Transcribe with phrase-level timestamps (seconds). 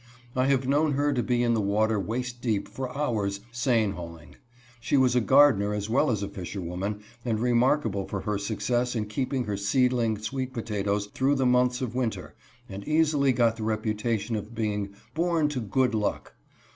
[0.35, 4.35] I have known her to be in the water waist deep, for hours, seine hauling.
[4.79, 9.05] She was a gardener as well as a fisherwoman, and remarkable for her success in
[9.05, 12.33] keeping her seedling sweet potatoes through the months of winter,
[12.67, 16.33] and easily got the reputation of being born to" good luck."